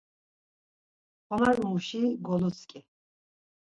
[1.25, 2.79] Xonarimuşi gulutzǩi.